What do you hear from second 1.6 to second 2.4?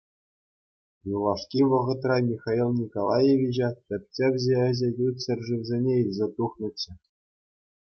вӑхӑтра